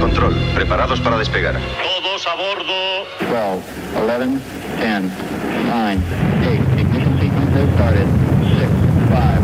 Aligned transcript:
9 0.00 0.04
a 0.04 0.08
control, 0.08 0.34
preparados 0.54 1.00
para 1.00 1.18
despegar. 1.18 1.54
Todos 1.54 2.26
a 2.26 2.34
bordo. 2.34 2.72
12, 3.20 3.34
11, 4.12 4.40
10, 4.80 5.02
9, 5.66 5.98
8, 6.40 6.80
ignition 6.80 7.18
sequence 7.20 7.72
started. 7.74 8.06
6, 8.58 8.60
5, 8.60 9.10
4, 9.10 9.40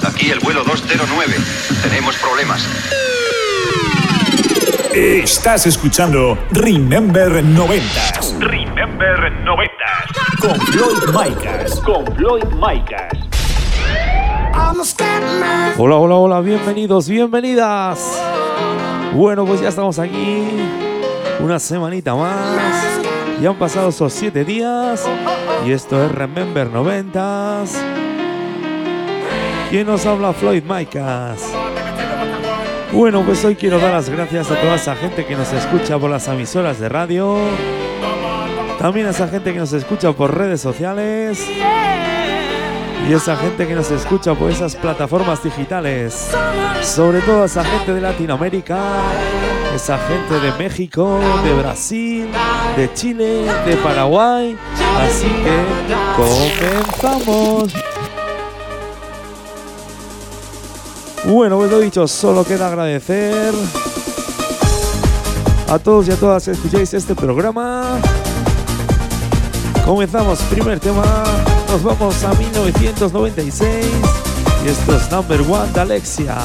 3, 0.00 0.14
Aquí 0.14 0.30
el 0.30 0.40
vuelo 0.40 0.64
209. 0.64 1.34
Tenemos 1.82 2.16
problemas. 2.16 2.66
Estás 4.94 5.66
escuchando 5.66 6.38
Remember 6.52 7.44
90 7.44 7.84
Remember 8.40 9.30
90 9.44 9.74
con 10.40 10.58
Floyd 10.60 11.02
Micas. 11.12 11.80
con 11.80 12.06
Floyd 12.16 12.44
Micas. 12.54 13.15
Hola, 15.78 15.96
hola, 15.96 16.16
hola, 16.16 16.40
bienvenidos, 16.40 17.08
bienvenidas. 17.08 17.98
Bueno, 19.14 19.46
pues 19.46 19.62
ya 19.62 19.68
estamos 19.70 19.98
aquí. 19.98 20.48
Una 21.40 21.58
semanita 21.58 22.14
más. 22.14 23.00
Ya 23.40 23.50
han 23.50 23.56
pasado 23.56 23.88
esos 23.88 24.12
siete 24.12 24.44
días. 24.44 25.06
Y 25.66 25.72
esto 25.72 26.04
es 26.04 26.12
Remember 26.12 26.68
90 26.68 27.64
¿Quién 29.70 29.86
nos 29.86 30.04
habla? 30.04 30.34
Floyd 30.34 30.62
Micas. 30.62 31.40
Bueno, 32.92 33.22
pues 33.24 33.42
hoy 33.46 33.56
quiero 33.56 33.78
dar 33.78 33.92
las 33.92 34.10
gracias 34.10 34.50
a 34.50 34.60
toda 34.60 34.74
esa 34.74 34.94
gente 34.94 35.24
que 35.24 35.36
nos 35.36 35.52
escucha 35.54 35.98
por 35.98 36.10
las 36.10 36.28
emisoras 36.28 36.78
de 36.78 36.90
radio. 36.90 37.38
También 38.78 39.06
a 39.06 39.10
esa 39.10 39.26
gente 39.28 39.54
que 39.54 39.58
nos 39.58 39.72
escucha 39.72 40.12
por 40.12 40.36
redes 40.36 40.60
sociales. 40.60 41.42
Y 43.08 43.12
esa 43.12 43.36
gente 43.36 43.68
que 43.68 43.74
nos 43.74 43.90
escucha 43.92 44.34
por 44.34 44.50
esas 44.50 44.74
plataformas 44.74 45.40
digitales. 45.42 46.28
Sobre 46.82 47.20
todo 47.20 47.44
esa 47.44 47.64
gente 47.64 47.94
de 47.94 48.00
Latinoamérica. 48.00 48.78
Esa 49.74 49.96
gente 49.98 50.40
de 50.40 50.52
México, 50.58 51.20
de 51.44 51.54
Brasil, 51.54 52.28
de 52.76 52.92
Chile, 52.94 53.44
de 53.64 53.76
Paraguay. 53.76 54.56
Así 54.98 55.28
que 55.28 55.62
comenzamos. 56.16 57.72
Bueno, 61.26 61.56
pues 61.58 61.70
lo 61.70 61.80
dicho, 61.80 62.08
solo 62.08 62.44
queda 62.44 62.68
agradecer 62.68 63.52
a 65.68 65.78
todos 65.78 66.08
y 66.08 66.12
a 66.12 66.16
todas 66.16 66.44
que 66.44 66.52
escucháis 66.52 66.94
este 66.94 67.14
programa. 67.14 67.98
Comenzamos, 69.84 70.40
primer 70.42 70.80
tema, 70.80 71.02
nos 71.68 71.82
vamos 71.82 72.22
a 72.24 72.32
1996 72.34 73.86
y 74.64 74.68
esto 74.68 74.96
es 74.96 75.10
Number 75.10 75.40
One 75.42 75.72
de 75.72 75.80
Alexia. 75.80 76.36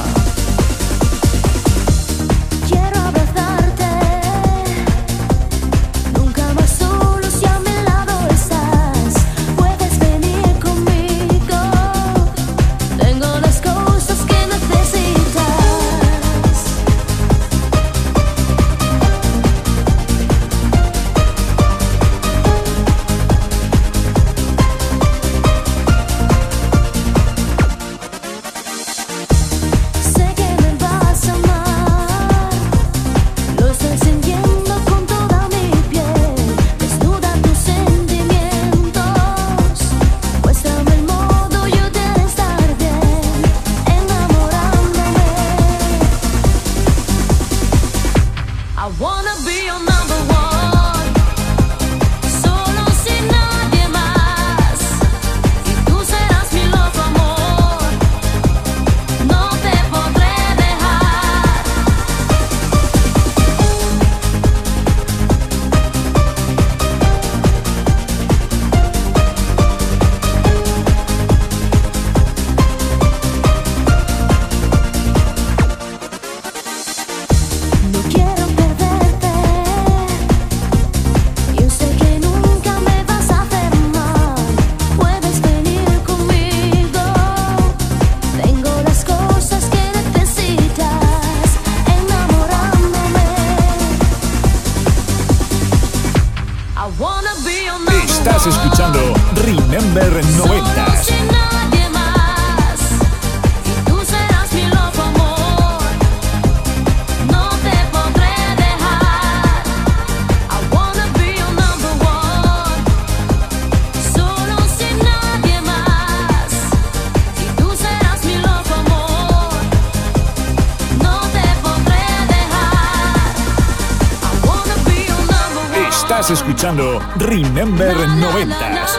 Escuchando 126.34 127.00
Remember 127.18 127.94
90 127.94 128.56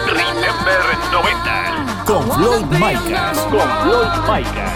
Remember 0.06 0.80
90 1.12 2.04
con 2.04 2.30
Floyd 2.32 2.64
Micas. 2.78 3.38
con 3.38 3.60
Floyd 3.82 4.12
Micas. 4.28 4.72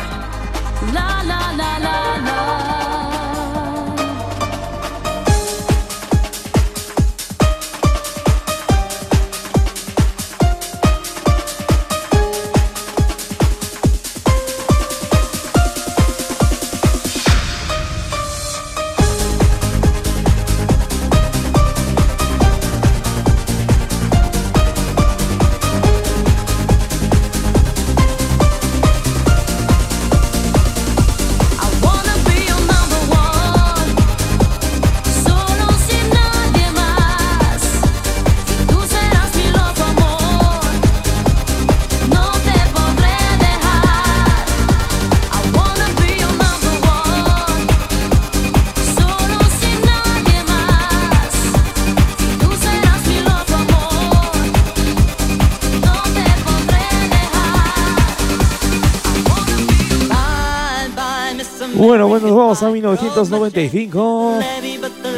A 62.63 62.71
1995. 62.71 64.39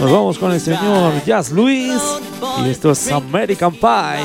Nos 0.01 0.11
vamos 0.11 0.39
con 0.39 0.53
el 0.53 0.61
señor 0.61 1.13
Jazz 1.25 1.53
Luis 1.53 2.01
y 2.65 2.69
esto 2.69 2.91
es 2.91 3.13
American 3.13 3.73
Pie. 3.73 4.19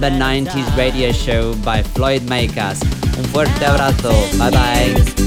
the 0.00 0.10
90s 0.10 0.76
radio 0.76 1.12
show 1.12 1.54
by 1.64 1.82
Floyd 1.82 2.22
Makers. 2.28 2.80
Un 3.18 3.24
fuerte 3.32 3.64
abrazo. 3.64 4.12
Bye 4.38 4.50
bye. 4.50 5.25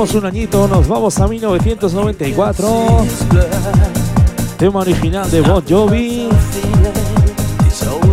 Un 0.00 0.24
añito, 0.24 0.66
nos 0.66 0.88
vamos 0.88 1.20
a 1.20 1.28
1994. 1.28 3.06
Tema 4.56 4.80
original 4.80 5.30
de 5.30 5.42
Bon 5.42 5.62
Jovi. 5.68 6.26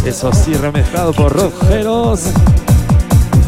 Eso 0.06 0.34
sí, 0.34 0.54
remezclado 0.56 1.14
por 1.14 1.32
Rogeros. 1.32 2.24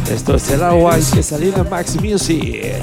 Esto 0.10 0.36
es 0.36 0.50
el 0.52 0.64
agua 0.64 0.98
y 0.98 1.04
que 1.04 1.22
salir 1.22 1.54
en 1.58 1.70
Max 1.70 2.02
Music. 2.02 2.82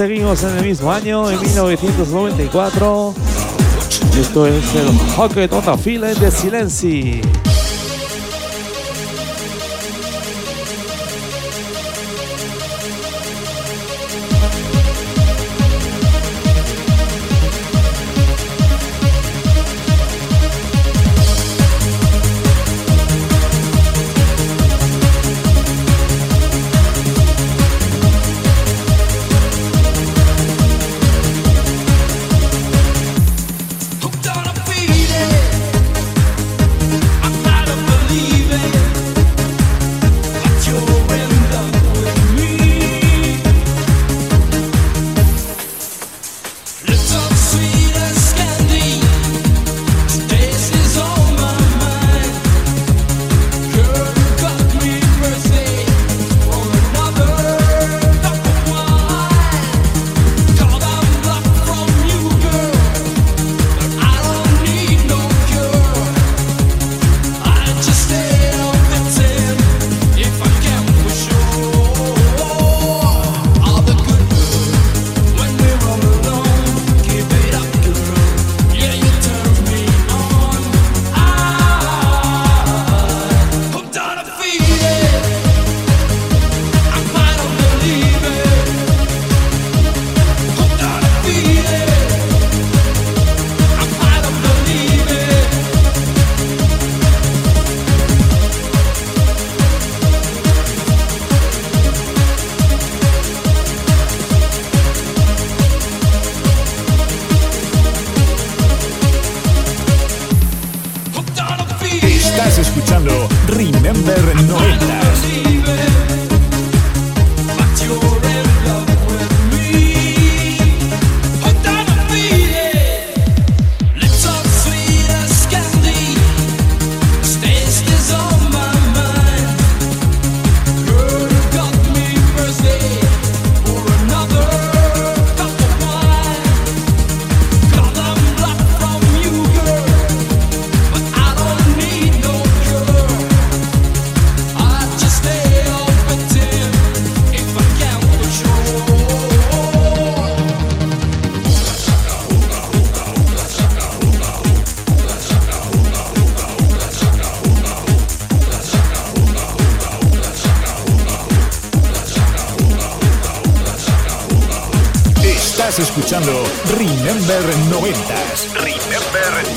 seguimos 0.00 0.42
en 0.44 0.56
el 0.56 0.64
mismo 0.64 0.90
año, 0.90 1.30
en 1.30 1.38
1994. 1.38 3.14
Esto 4.18 4.46
es 4.46 4.74
el 4.74 4.98
Hockey 5.14 5.46
Tota 5.46 5.76
de 5.76 6.30
Silenci. 6.30 7.20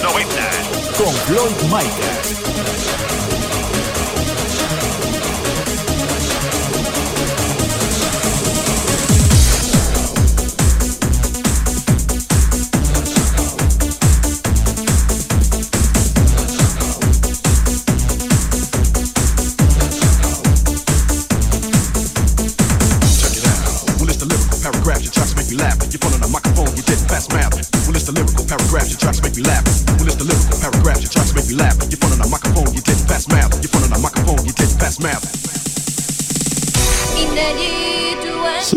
90. 0.03 0.51
Con 0.98 1.13
Floyd 1.13 1.55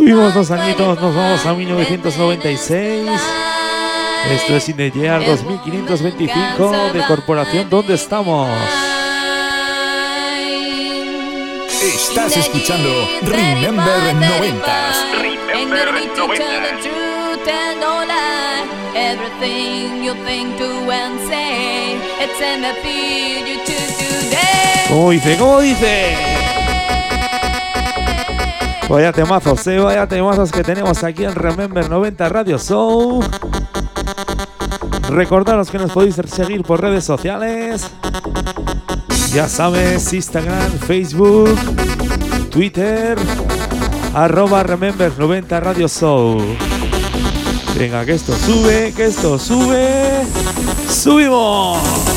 Subimos 0.06 0.34
dos 0.34 0.52
añitos, 0.52 1.00
nos 1.00 1.16
vamos 1.16 1.44
a 1.44 1.52
1996. 1.52 3.10
Esto 4.30 4.54
es 4.54 4.64
Cinellear 4.64 5.26
2525 5.26 6.92
de 6.92 7.04
Corporación 7.08 7.68
¿Dónde 7.68 7.94
estamos? 7.94 8.48
Estás 11.82 12.36
escuchando 12.36 12.88
Remember 13.22 14.14
90 14.14 14.92
Remember 15.20 15.92
90 15.92 16.22
¿Cómo 24.88 25.10
dice? 25.10 25.36
¿Cómo 25.36 25.60
dice? 25.60 26.45
Vaya 28.88 29.12
temazos, 29.12 29.66
eh, 29.66 29.78
vaya 29.78 30.07
temazos 30.07 30.52
que 30.52 30.62
tenemos 30.62 31.02
aquí 31.02 31.25
en 31.25 31.35
Remember 31.35 31.90
90 31.90 32.28
Radio 32.28 32.57
Show. 32.57 33.21
Recordaros 35.09 35.71
que 35.71 35.78
nos 35.78 35.90
podéis 35.90 36.14
seguir 36.26 36.62
por 36.62 36.81
redes 36.81 37.05
sociales. 37.05 37.85
Ya 39.33 39.49
sabes, 39.49 40.12
Instagram, 40.12 40.71
Facebook, 40.87 41.59
Twitter, 42.50 43.19
arroba 44.14 44.62
Remember 44.62 45.12
90 45.19 45.61
Radio 45.61 45.88
Show. 45.88 46.40
Venga, 47.76 48.05
que 48.07 48.14
esto 48.14 48.35
sube, 48.37 48.93
que 48.97 49.07
esto 49.07 49.37
sube. 49.38 50.23
¡Subimos! 50.88 52.15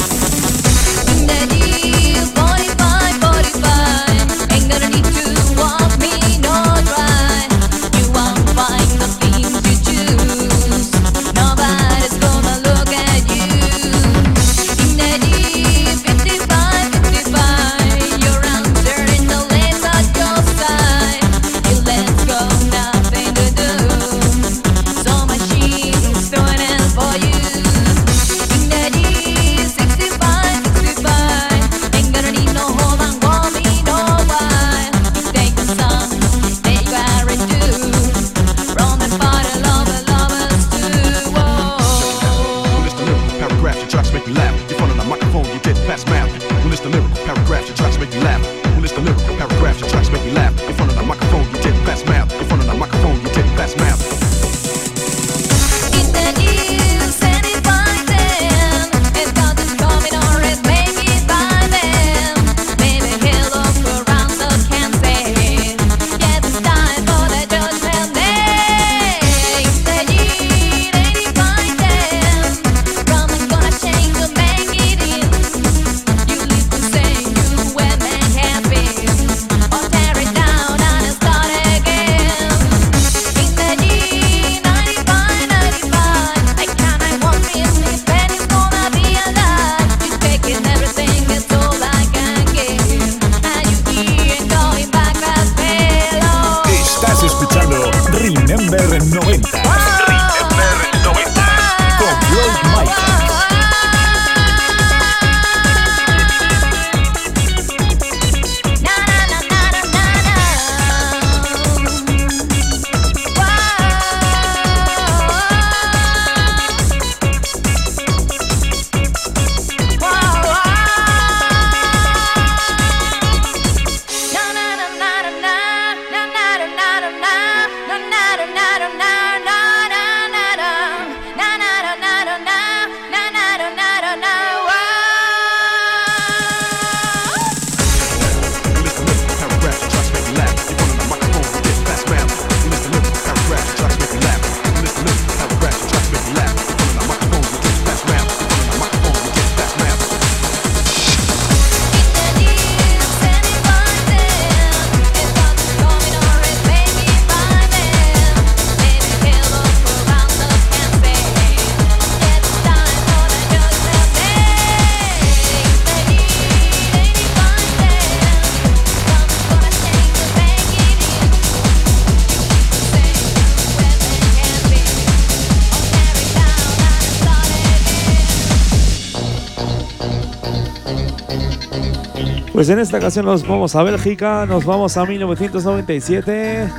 Pues 182.70 182.78
en 182.78 182.84
esta 182.84 182.98
ocasión 182.98 183.26
nos 183.26 183.48
vamos 183.48 183.76
a 183.76 183.82
Bélgica, 183.82 184.46
nos 184.46 184.64
vamos 184.64 184.96
a 184.96 185.04
1997 185.04 186.70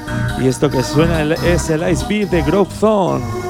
y 0.40 0.46
esto 0.46 0.70
que 0.70 0.84
suena 0.84 1.34
es 1.34 1.68
el 1.68 1.90
Ice 1.90 2.06
Beat 2.08 2.30
de 2.30 2.42
Grove 2.42 2.70
Zone. 2.78 3.49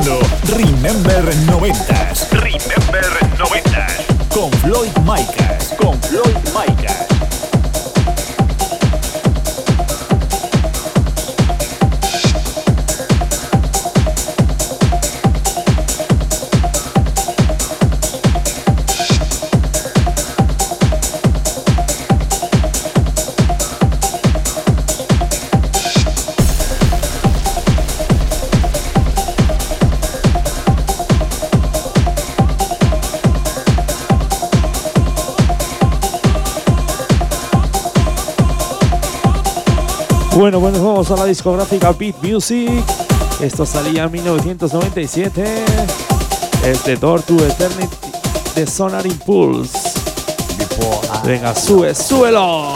Escuchando 0.00 0.20
Remember 0.56 1.34
90s. 1.46 2.30
Remember 2.30 3.04
90. 3.38 3.86
Con 4.28 4.50
Floyd 4.52 4.90
Micas. 5.04 5.74
Con 5.78 6.00
Floyd 6.02 6.36
Micas. 6.54 6.69
Bueno, 40.40 40.58
nos 40.58 40.80
vamos 40.80 41.10
a 41.10 41.16
la 41.16 41.26
discográfica 41.26 41.92
Beat 41.92 42.22
Music. 42.22 42.82
Esto 43.42 43.66
salía 43.66 44.04
en 44.04 44.12
1997. 44.12 45.44
Es 46.64 46.82
The 46.82 46.96
Door 46.96 47.22
to 47.24 47.34
Eternity 47.46 47.96
de 48.54 48.66
Sonar 48.66 49.06
Impulse. 49.06 49.78
Venga, 51.26 51.54
sube, 51.54 51.94
súbelo. 51.94 52.72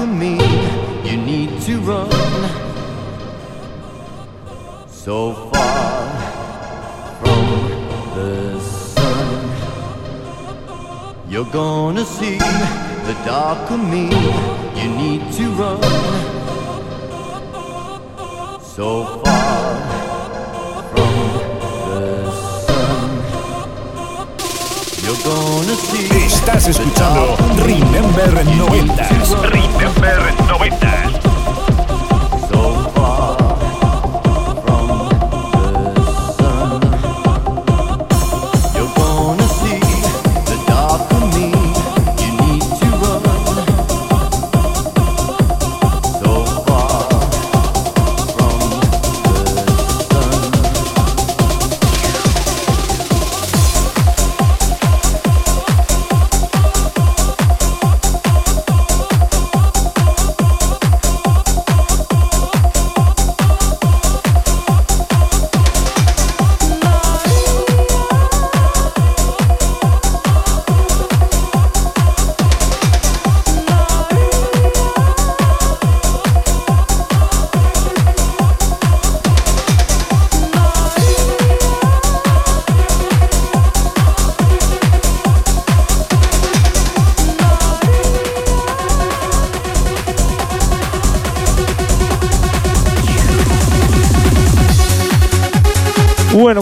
you 0.00 1.16
need 1.16 1.60
to 1.62 1.80
run 1.80 2.10
so 4.86 5.34
far 5.50 6.08
from 7.18 7.44
the 8.14 8.60
sun. 8.60 9.50
You're 11.28 11.50
gonna 11.50 12.04
see 12.04 12.38
the 12.38 13.16
dark 13.24 13.70
of 13.72 13.80
me. 13.90 14.17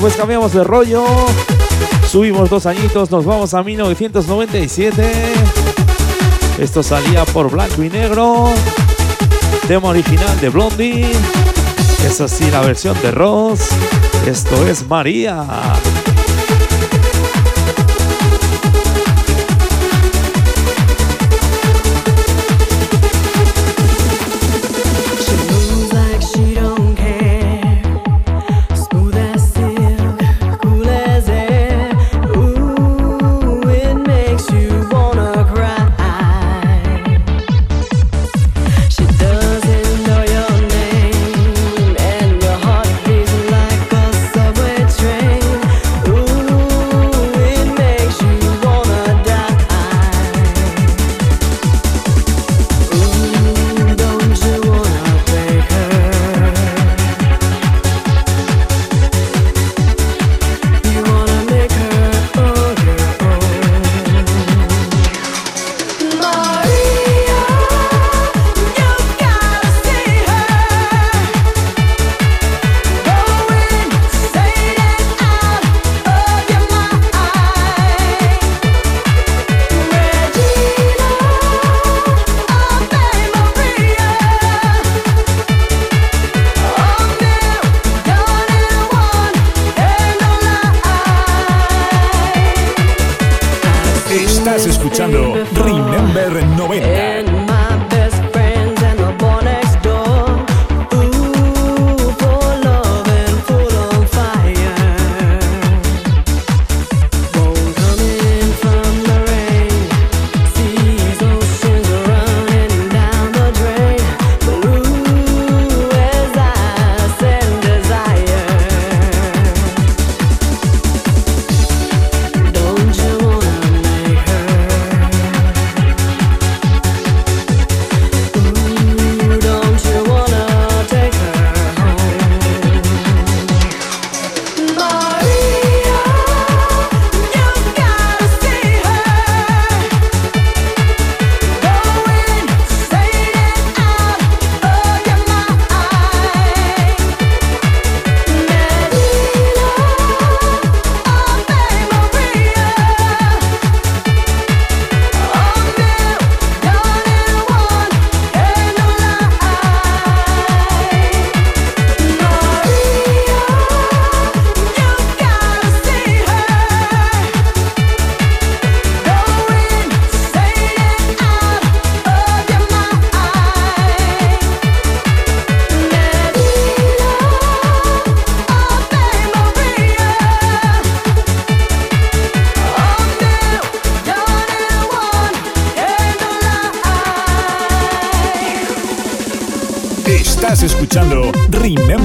Pues 0.00 0.14
cambiamos 0.14 0.52
de 0.52 0.62
rollo. 0.62 1.04
Subimos 2.06 2.50
dos 2.50 2.66
añitos, 2.66 3.10
nos 3.10 3.24
vamos 3.24 3.54
a 3.54 3.62
1997. 3.62 5.12
Esto 6.58 6.82
salía 6.82 7.24
por 7.24 7.50
blanco 7.50 7.82
y 7.82 7.88
negro. 7.88 8.50
Tema 9.66 9.88
original 9.88 10.38
de 10.40 10.50
Blondie. 10.50 11.10
Es 12.04 12.20
así 12.20 12.50
la 12.50 12.60
versión 12.60 12.96
de 13.00 13.10
Ross. 13.10 13.68
Esto 14.26 14.66
es 14.66 14.86
María. 14.86 15.44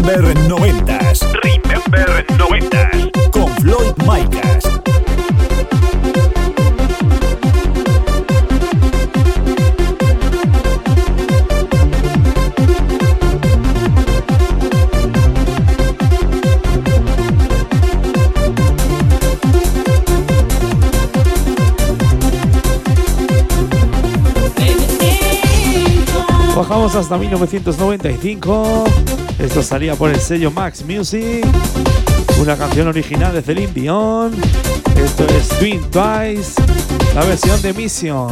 Better 0.01 0.33
no 0.47 0.60
Hasta 26.93 27.17
1995. 27.17 28.83
Esto 29.39 29.63
salía 29.63 29.95
por 29.95 30.09
el 30.09 30.19
sello 30.19 30.51
Max 30.51 30.83
Music. 30.83 31.45
Una 32.39 32.57
canción 32.57 32.87
original 32.87 33.33
de 33.33 33.41
Celine 33.41 33.71
Dion. 33.71 34.33
Esto 34.97 35.25
es 35.27 35.47
Twin 35.57 35.81
Twice, 35.89 36.61
la 37.15 37.23
versión 37.23 37.61
de 37.61 37.73
Mission. 37.73 38.29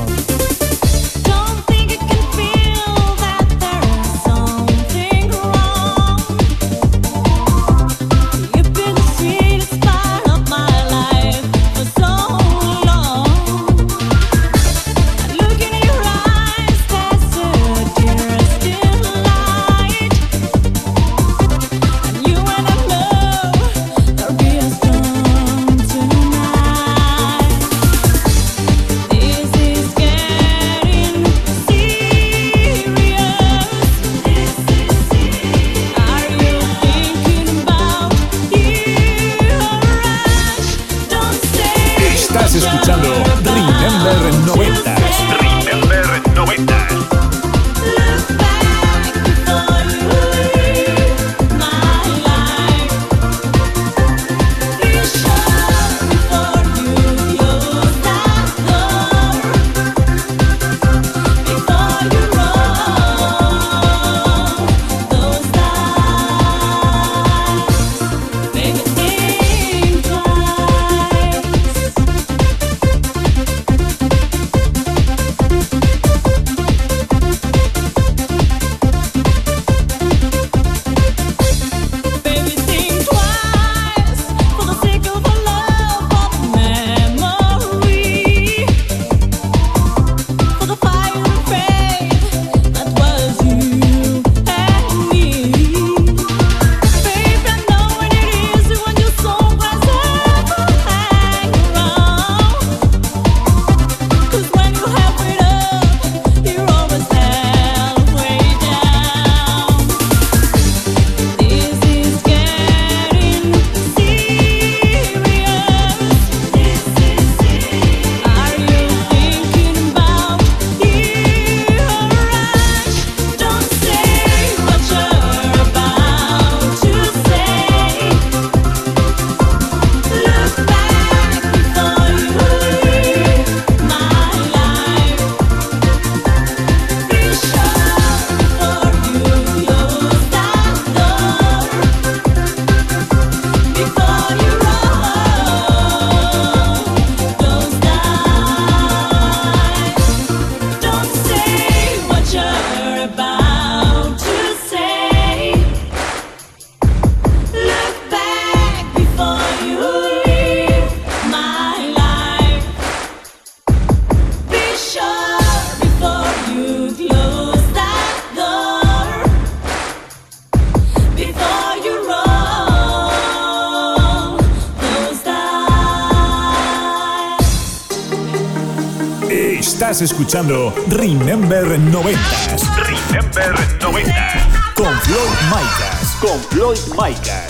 Estás 179.90 180.12
escuchando 180.12 180.72
Remember 180.90 181.66
90s 181.66 182.62
Remember 182.78 183.56
90s. 183.80 184.74
con 184.76 184.94
Floyd 185.02 185.40
Micas. 185.50 186.16
Con 186.22 186.40
Floyd 186.52 186.78
Micas. 186.92 187.48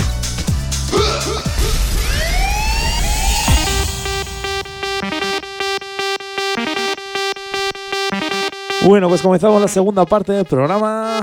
Bueno, 8.86 9.10
pues 9.10 9.22
comenzamos 9.22 9.62
la 9.62 9.68
segunda 9.68 10.06
parte 10.06 10.32
del 10.32 10.46
programa. 10.46 11.20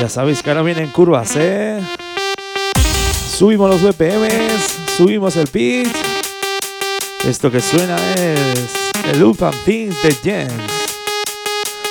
Ya 0.00 0.08
sabéis 0.08 0.42
que 0.42 0.48
ahora 0.48 0.62
vienen 0.62 0.88
curvas, 0.88 1.36
¿eh? 1.36 1.82
Subimos 3.36 3.68
los 3.68 3.82
BPMs, 3.82 4.96
subimos 4.96 5.36
el 5.36 5.48
pitch. 5.48 5.94
Esto 7.26 7.50
que 7.50 7.60
suena 7.60 7.98
es 8.14 8.77
el 9.10 9.20
Loop 9.20 9.38
Things 9.64 10.02
de 10.02 10.14
Jens. 10.22 10.52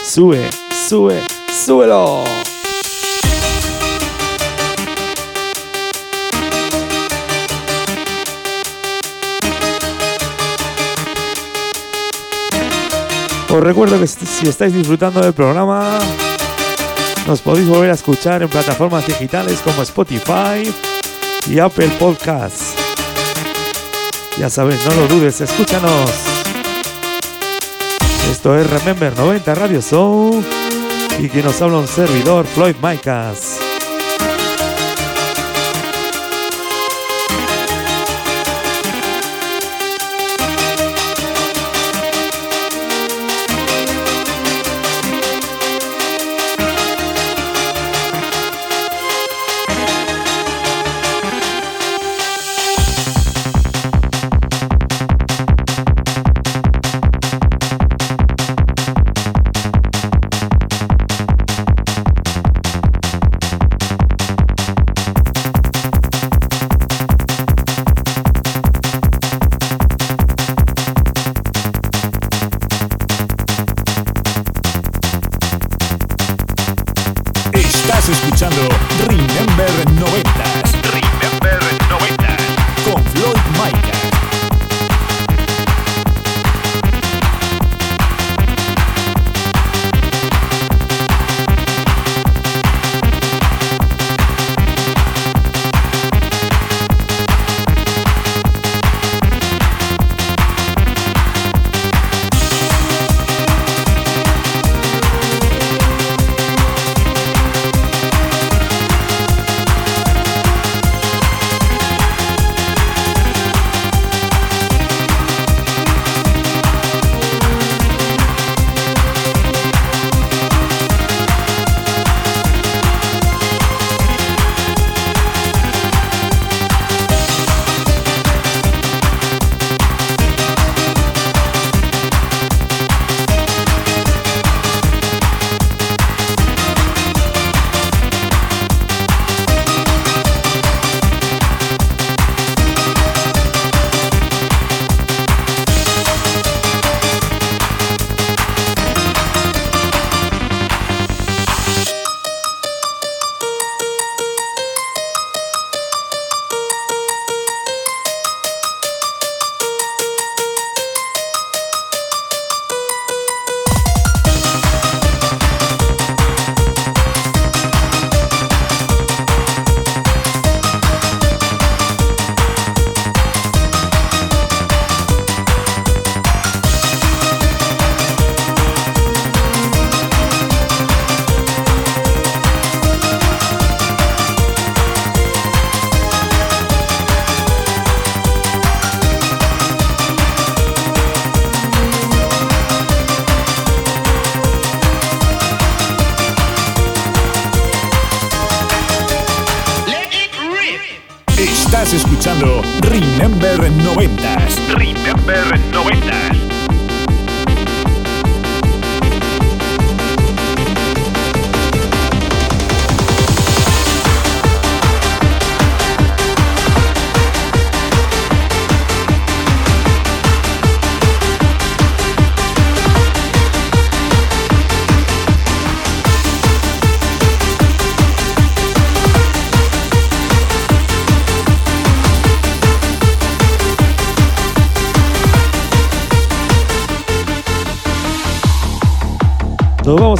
Sube, 0.03 0.49
sube, 0.87 1.21
súbelo. 1.51 2.23
Os 13.49 13.63
recuerdo 13.63 13.99
que 13.99 14.07
si 14.07 14.47
estáis 14.47 14.73
disfrutando 14.73 15.21
del 15.21 15.33
programa, 15.33 15.97
nos 17.25 17.41
podéis 17.41 17.67
volver 17.67 17.89
a 17.89 17.93
escuchar 17.93 18.43
en 18.43 18.49
plataformas 18.49 19.07
digitales 19.07 19.59
como 19.63 19.81
Spotify 19.81 20.71
y 21.49 21.59
Apple 21.59 21.89
Podcasts. 21.99 22.75
Ya 24.37 24.49
sabes, 24.49 24.85
no 24.85 24.93
lo 24.93 25.07
dudes, 25.07 25.41
escúchanos. 25.41 26.26
Esto 28.29 28.57
es 28.57 28.69
Remember 28.69 29.17
90 29.17 29.55
Radio 29.55 29.81
Show 29.81 30.43
y 31.19 31.29
que 31.29 31.41
nos 31.41 31.61
habla 31.61 31.77
un 31.77 31.87
servidor, 31.87 32.45
Floyd 32.45 32.75
Micas. 32.81 33.56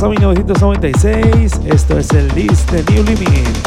A 0.04 0.10
1996. 0.10 1.62
Esto 1.66 1.98
es 1.98 2.12
el 2.12 2.28
list 2.36 2.70
de 2.72 2.84
New 2.91 3.04
Limit. 3.04 3.66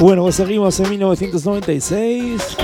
Bueno, 0.00 0.22
pues 0.22 0.36
seguimos 0.36 0.80
en 0.80 0.88
1996. 0.88 2.56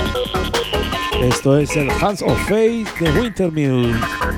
Esto 1.21 1.57
es 1.59 1.75
el 1.75 1.87
Hands 1.91 2.23
of 2.23 2.35
Fate 2.45 2.85
de 2.99 3.11
Wintermute. 3.11 4.36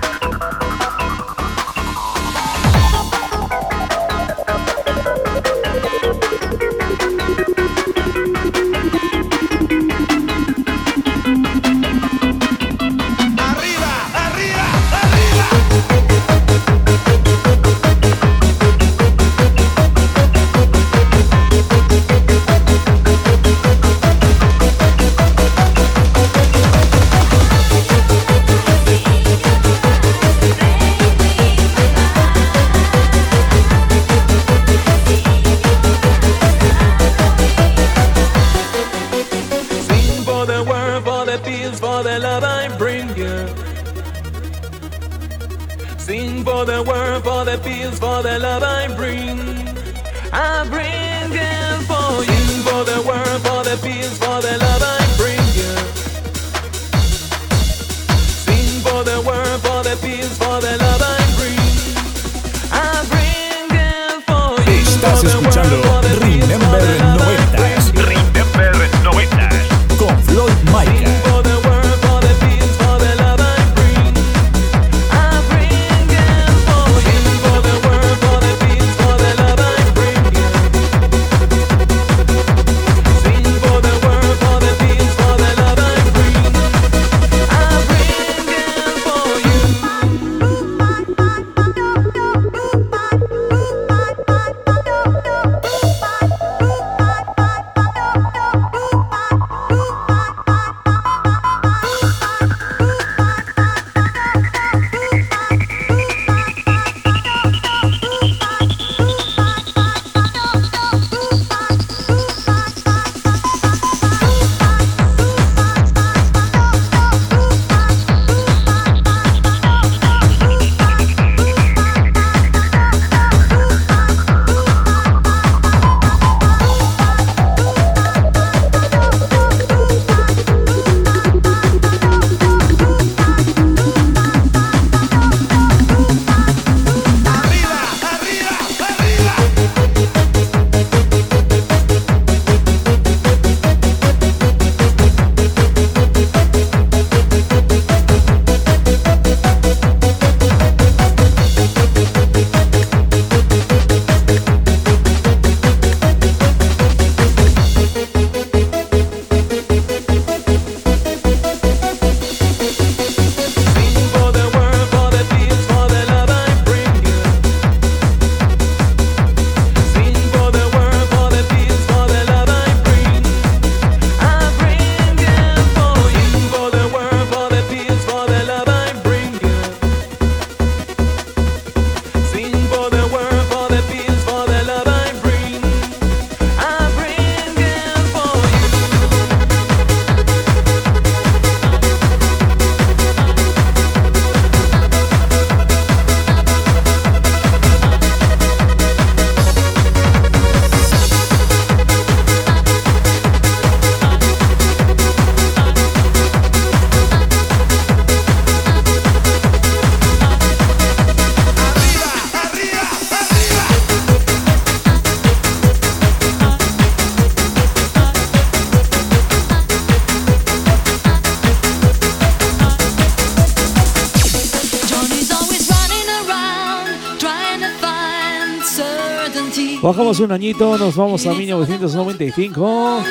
Bajamos 229.89 230.19
un 230.19 230.31
añito, 230.31 230.77
nos 230.77 230.95
vamos 230.95 231.25
a 231.25 231.33
1995. 231.33 233.03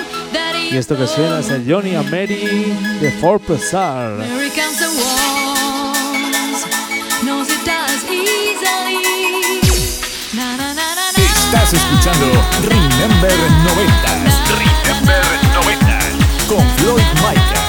Y 0.71 0.77
esto 0.77 0.97
que 0.97 1.09
suena 1.09 1.41
es 1.41 1.51
el 1.51 1.69
Johnny 1.69 1.97
and 1.97 2.09
Mary 2.09 2.73
de 3.01 3.11
Fort 3.21 3.43
Passar. 3.43 4.13
Estás 11.17 11.73
escuchando 11.73 12.27
Remember 12.63 13.33
90 13.75 14.09
Remember 14.87 15.25
90 15.55 15.99
con 16.47 16.65
Floyd 16.77 17.03
Micah. 17.17 17.68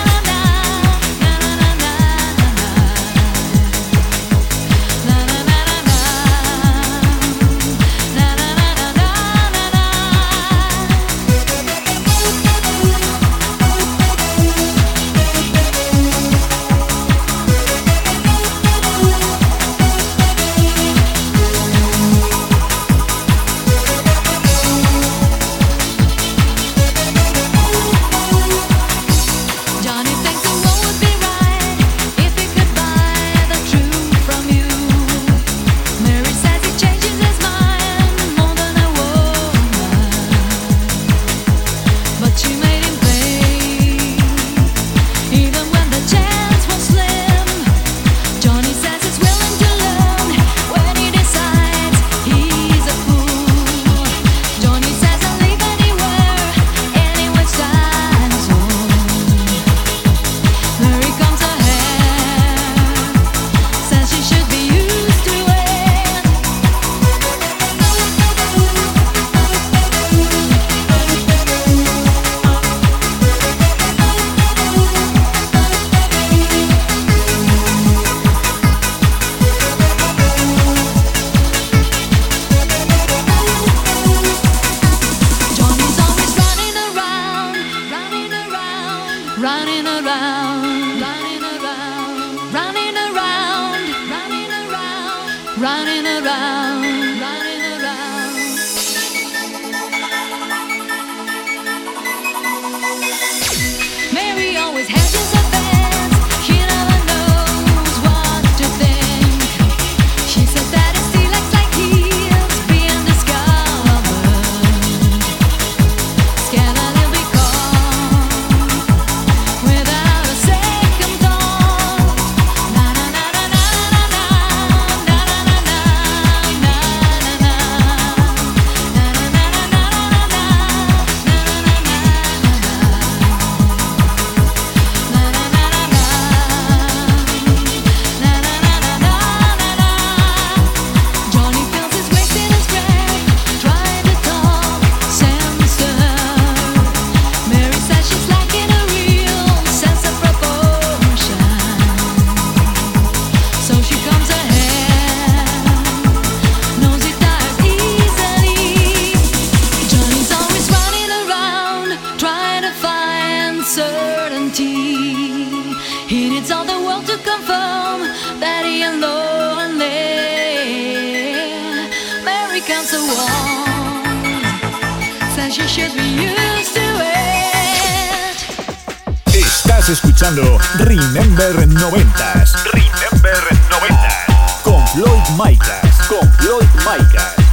Con 186.08 186.32
Lloyd 186.42 186.68
Micas. 186.86 187.49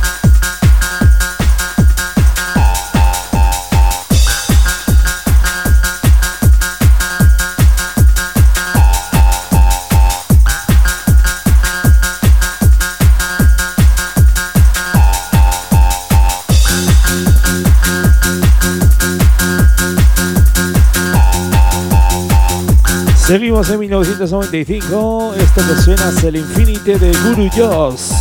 Seguimos 23.26 23.68
en 23.70 23.80
1995. 23.80 25.34
Esto 25.36 25.60
que 25.66 25.82
suena 25.82 26.10
es 26.10 26.22
el 26.22 26.36
Infinite 26.36 26.96
de 26.96 27.12
Guru 27.24 27.50
Joss. 27.52 28.12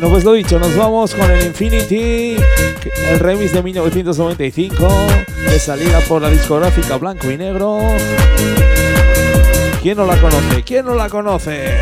Bueno, 0.00 0.12
pues 0.12 0.22
lo 0.22 0.32
dicho, 0.34 0.60
nos 0.60 0.76
vamos 0.76 1.12
con 1.12 1.28
el 1.28 1.44
Infinity, 1.44 2.36
el 3.10 3.18
remix 3.18 3.52
de 3.52 3.64
1995, 3.64 4.88
de 5.50 5.58
salida 5.58 5.98
por 6.06 6.22
la 6.22 6.30
discográfica 6.30 6.96
Blanco 6.98 7.28
y 7.28 7.36
Negro. 7.36 7.80
¿Quién 9.82 9.96
no 9.96 10.06
la 10.06 10.16
conoce? 10.20 10.62
¿Quién 10.62 10.86
no 10.86 10.94
la 10.94 11.08
conoce? 11.08 11.74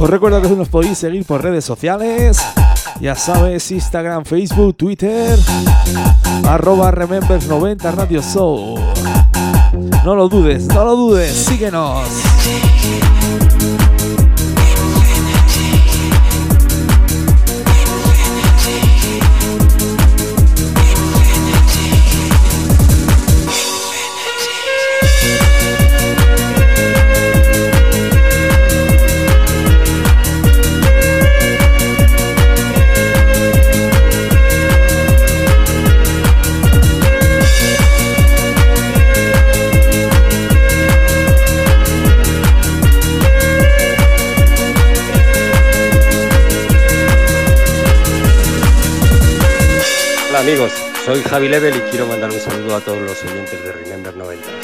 Os 0.00 0.10
recuerdo 0.10 0.42
que 0.42 0.48
nos 0.48 0.68
podéis 0.68 0.98
seguir 0.98 1.24
por 1.24 1.44
redes 1.44 1.64
sociales. 1.64 2.44
Ya 3.00 3.14
sabes, 3.14 3.70
Instagram, 3.70 4.24
Facebook, 4.24 4.76
Twitter, 4.76 5.38
arroba 6.44 6.90
Remembers90 6.90 7.94
Radio 7.94 8.20
Show. 8.20 8.91
No 10.04 10.16
lo 10.16 10.28
dudes, 10.28 10.66
no 10.66 10.84
lo 10.84 10.96
dudes, 10.96 11.32
síguenos. 11.32 12.00
Amigos, 50.52 50.72
soy 51.06 51.22
Javi 51.22 51.48
Level 51.48 51.74
y 51.74 51.80
quiero 51.90 52.06
mandar 52.06 52.30
un 52.30 52.38
saludo 52.38 52.76
a 52.76 52.80
todos 52.80 53.00
los 53.00 53.24
oyentes 53.24 53.64
de 53.64 53.72
Remember 53.72 54.14
90. 54.14 54.61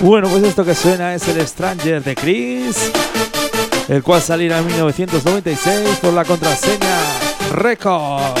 Bueno, 0.00 0.28
pues 0.28 0.44
esto 0.44 0.64
que 0.64 0.76
suena 0.76 1.12
es 1.12 1.26
el 1.26 1.44
Stranger 1.46 2.02
de 2.04 2.14
Chris, 2.14 2.92
el 3.88 4.00
cual 4.04 4.22
saliera 4.22 4.58
en 4.58 4.66
1996 4.66 5.98
por 6.00 6.12
la 6.12 6.24
contraseña 6.24 6.98
Records. 7.50 8.40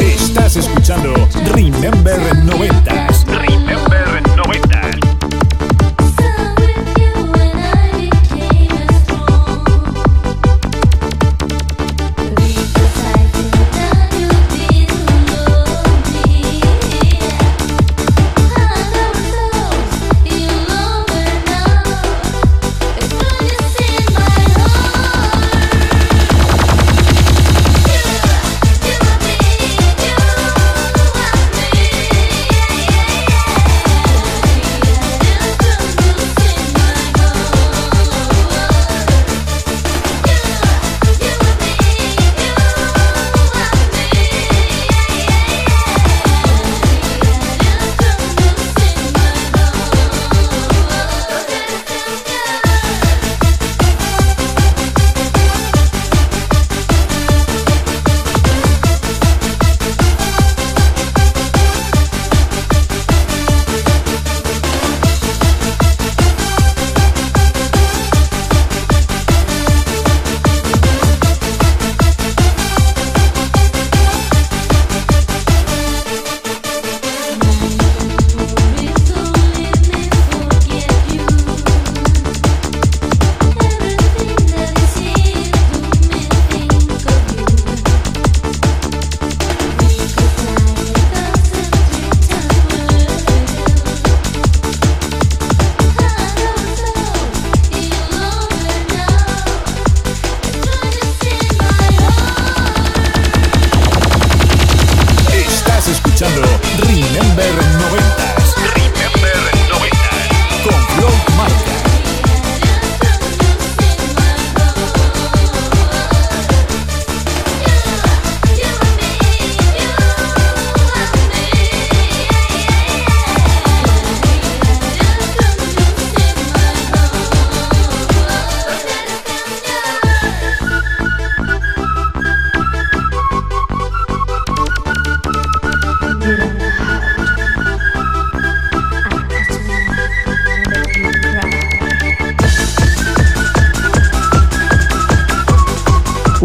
Estás 0.00 0.56
escuchando 0.56 1.12
Remember 1.52 2.27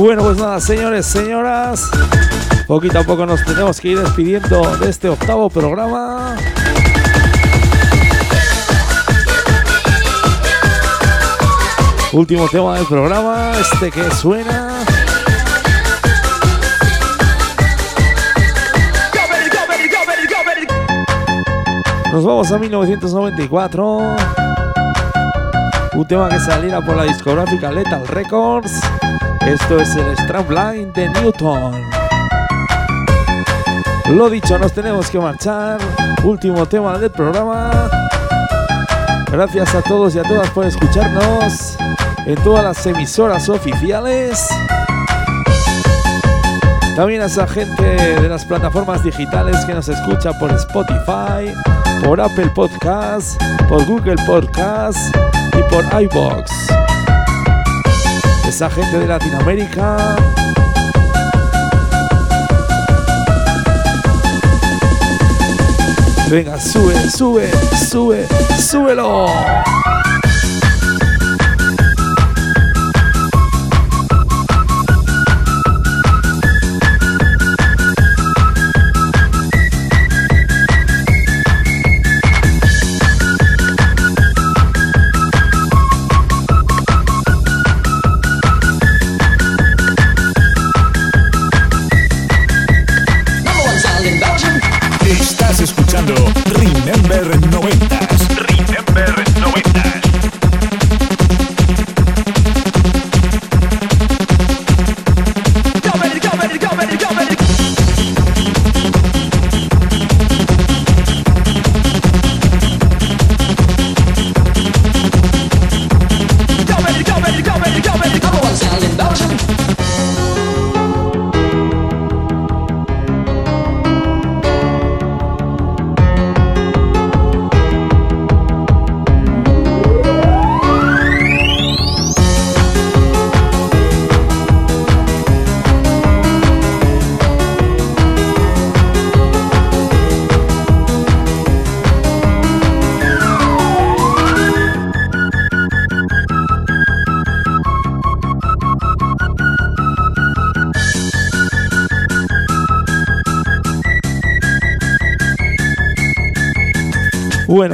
Bueno, 0.04 0.22
pues 0.22 0.38
nada, 0.38 0.60
señores, 0.60 1.06
señoras. 1.06 1.90
Poquito 2.68 3.00
a 3.00 3.04
poco 3.04 3.26
nos 3.26 3.42
tenemos 3.46 3.80
que 3.80 3.88
ir 3.88 4.00
despidiendo 4.02 4.76
de 4.76 4.90
este 4.90 5.08
octavo 5.08 5.50
programa. 5.50 6.36
Último 12.12 12.50
tema 12.50 12.76
del 12.76 12.86
programa, 12.86 13.54
este 13.58 13.92
que 13.92 14.12
suena. 14.12 14.84
Nos 22.12 22.26
vamos 22.26 22.52
a 22.52 22.60
1994. 22.60 24.16
Un 25.94 26.08
tema 26.10 26.28
que 26.28 26.40
saliera 26.40 26.82
por 26.82 26.98
la 26.98 27.04
discográfica 27.04 27.72
Lethal 27.72 28.06
Records. 28.06 28.83
Esto 29.48 29.80
es 29.80 29.96
el 29.96 30.18
Strapline 30.18 30.94
de 30.94 31.10
Newton. 31.10 31.82
Lo 34.12 34.30
dicho, 34.30 34.58
nos 34.58 34.72
tenemos 34.72 35.10
que 35.10 35.20
marchar. 35.20 35.80
Último 36.24 36.66
tema 36.66 36.98
del 36.98 37.12
programa. 37.12 37.90
Gracias 39.30 39.76
a 39.76 39.82
todos 39.82 40.16
y 40.16 40.20
a 40.20 40.24
todas 40.24 40.50
por 40.52 40.66
escucharnos 40.66 41.78
en 42.26 42.36
todas 42.44 42.64
las 42.64 42.86
emisoras 42.86 43.50
oficiales. 43.50 44.48
También 46.96 47.22
a 47.22 47.26
esa 47.26 47.46
gente 47.48 47.84
de 48.22 48.30
las 48.30 48.46
plataformas 48.46 49.04
digitales 49.04 49.58
que 49.66 49.74
nos 49.74 49.90
escucha 49.90 50.32
por 50.40 50.52
Spotify, 50.52 51.54
por 52.06 52.22
Apple 52.22 52.50
Podcasts, 52.56 53.38
por 53.68 53.84
Google 53.86 54.16
Podcasts 54.26 55.12
y 55.58 55.74
por 55.74 55.84
iBox. 56.02 56.83
Esa 58.54 58.70
gente 58.70 59.00
de 59.00 59.08
Latinoamérica. 59.08 59.98
Venga, 66.30 66.60
sube, 66.60 66.94
sube, 67.10 67.50
sube, 67.76 68.28
súbelo. 68.60 69.26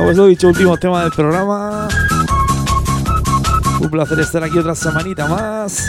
Pues 0.10 0.18
lo 0.18 0.26
dicho, 0.26 0.47
último 0.47 0.76
tema 0.76 1.03
del 1.03 1.12
programa. 1.12 1.88
Un 3.80 3.91
placer 3.91 4.20
estar 4.22 4.43
aquí 4.43 4.57
otra 4.57 4.74
semanita 4.74 5.28
más, 5.28 5.88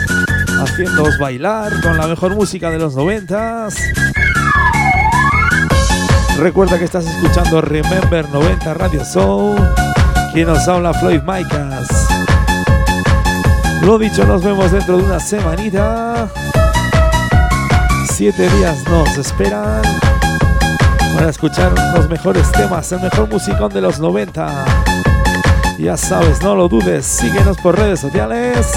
haciéndoos 0.61 1.17
bailar 1.17 1.81
con 1.81 1.97
la 1.97 2.05
mejor 2.05 2.35
música 2.35 2.69
de 2.69 2.77
los 2.77 2.95
noventas. 2.95 3.73
Recuerda 6.37 6.77
que 6.77 6.85
estás 6.85 7.07
escuchando 7.07 7.61
Remember 7.61 8.29
90 8.29 8.73
Radio 8.75 9.03
Show. 9.03 9.55
Quien 10.33 10.45
nos 10.45 10.67
habla 10.67 10.93
Floyd 10.93 11.21
Micas. 11.21 11.87
Lo 13.81 13.97
dicho, 13.97 14.23
nos 14.27 14.43
vemos 14.43 14.71
dentro 14.71 14.97
de 14.97 15.03
una 15.03 15.19
semanita. 15.19 16.29
Siete 18.07 18.47
días 18.51 18.83
nos 18.87 19.17
esperan 19.17 20.00
para 21.13 21.29
escuchar 21.29 21.73
los 21.95 22.09
mejores 22.09 22.51
temas, 22.51 22.91
el 22.91 23.01
mejor 23.01 23.29
musicón 23.29 23.71
de 23.73 23.81
los 23.81 23.99
90. 23.99 24.65
Ya 25.79 25.97
sabes, 25.97 26.41
no 26.41 26.55
lo 26.55 26.67
dudes, 26.67 27.05
síguenos 27.05 27.57
por 27.57 27.77
redes 27.77 27.99
sociales. 27.99 28.67